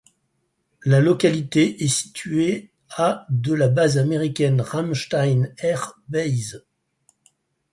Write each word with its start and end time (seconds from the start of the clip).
La 0.83 0.99
localité 0.99 1.83
est 1.83 1.87
située 1.87 2.71
à 2.89 3.27
de 3.29 3.53
la 3.53 3.67
base 3.67 3.99
américaine 3.99 4.59
Ramstein 4.59 5.43
Air 5.59 5.93
Base. 6.07 6.65